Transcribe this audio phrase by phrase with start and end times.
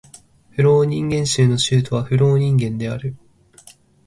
[0.55, 3.15] フローニンゲン州の州都はフローニンゲンである